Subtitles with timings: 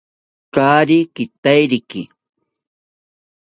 [0.53, 2.01] Kaari kitairiki